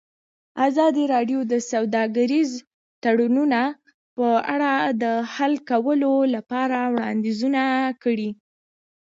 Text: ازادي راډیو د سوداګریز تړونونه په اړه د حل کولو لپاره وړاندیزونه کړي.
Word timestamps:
ازادي 0.67 1.03
راډیو 1.13 1.39
د 1.51 1.53
سوداګریز 1.71 2.51
تړونونه 3.03 3.61
په 4.15 4.27
اړه 4.53 4.71
د 5.03 5.03
حل 5.33 5.53
کولو 5.69 6.13
لپاره 6.35 6.77
وړاندیزونه 6.93 7.63
کړي. 8.03 8.29